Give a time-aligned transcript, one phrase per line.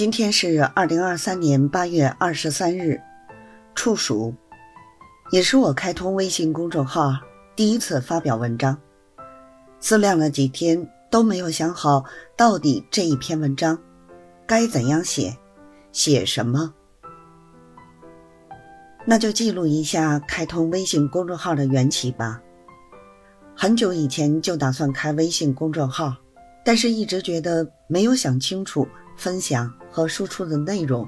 [0.00, 2.98] 今天是二零二三年八月二十三日，
[3.74, 4.34] 处暑，
[5.30, 7.12] 也是我开通微信公众号
[7.54, 8.78] 第一次发表文章。
[9.78, 12.02] 思量了几天，都没有想好
[12.34, 13.78] 到底这一篇文章
[14.46, 15.36] 该怎样写，
[15.92, 16.72] 写什么。
[19.04, 22.40] 那就记录一下开通微信公众号的缘起吧。
[23.54, 26.16] 很久以前就打算开微信公众号，
[26.64, 28.88] 但是一直觉得没有想清楚
[29.20, 31.06] 分享和输出的内容。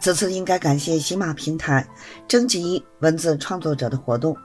[0.00, 1.84] 此次应该感谢喜马平台
[2.28, 4.36] 征集文字创作者的活动，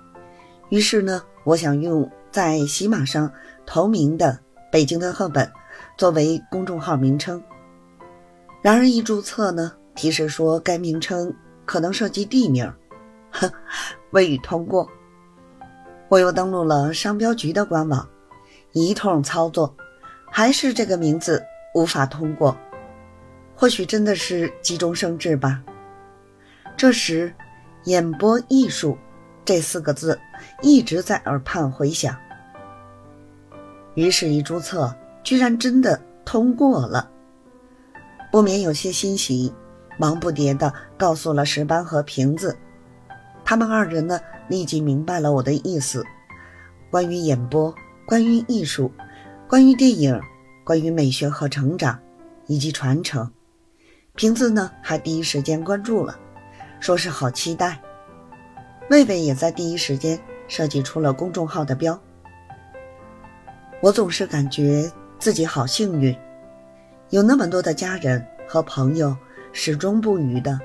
[0.69, 3.31] 于是呢，我想用在喜马上
[3.67, 4.39] 同名的
[4.71, 5.47] “北京的赫本”
[5.95, 7.41] 作为公众号名称。
[8.63, 11.31] 然而一注册呢，提示说该名称
[11.65, 12.73] 可能涉及地名，
[13.29, 13.51] 哼，
[14.09, 14.89] 未予通过。
[16.07, 18.09] 我又登录了商标局的官网，
[18.71, 19.75] 一通操作，
[20.31, 22.57] 还是这个名字无法通过。
[23.55, 25.61] 或许真的是急中生智吧。
[26.77, 27.33] 这时
[27.83, 28.97] ，“演播艺术”
[29.43, 30.17] 这四个字
[30.61, 32.15] 一直在耳畔回响。
[33.95, 37.09] 于是，一注册，居然真的通过了，
[38.31, 39.51] 不免有些欣喜，
[39.97, 42.57] 忙不迭的告诉了石斑和瓶子。
[43.43, 46.05] 他们二人呢，立即明白了我的意思。
[46.89, 47.73] 关于演播，
[48.05, 48.89] 关于艺术，
[49.49, 50.21] 关于电影，
[50.69, 51.99] 关于美学和成长，
[52.45, 53.27] 以及传承，
[54.13, 56.15] 瓶子呢还第一时间关注了，
[56.79, 57.81] 说是好期待。
[58.91, 61.99] 魏魏也在第一时间设计出了公众号的标。
[63.81, 64.87] 我总是感觉
[65.17, 66.15] 自己好幸运，
[67.09, 69.17] 有那么多的家人和朋友
[69.51, 70.59] 始终不渝的、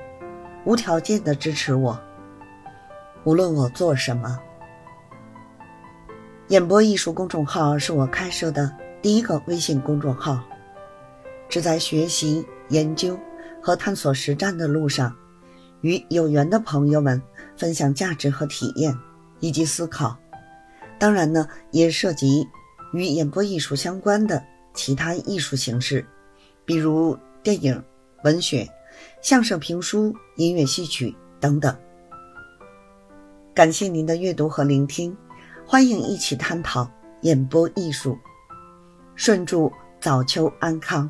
[0.65, 1.99] 无条件的支持我。
[3.23, 4.39] 无论我做什么，
[6.49, 8.71] 演播艺术公众号是我开设的
[9.05, 10.43] 第一个微信公众号，
[11.47, 13.15] 只在学习、研究
[13.61, 15.15] 和探索实战的路上，
[15.81, 17.21] 与有缘的朋友们
[17.55, 18.97] 分享价值和体验
[19.41, 20.17] 以及思考。
[20.97, 22.47] 当然呢，也涉及
[22.93, 24.43] 与演播艺术相关的
[24.73, 26.03] 其他艺术形式，
[26.65, 27.83] 比如电影、
[28.23, 28.67] 文学、
[29.21, 31.77] 相声、评书、音乐、戏曲等等。
[33.53, 35.15] 感谢您的阅读和聆听，
[35.63, 36.89] 欢迎一起探讨
[37.21, 38.17] 演播艺术。
[39.15, 41.09] 顺祝早秋安康。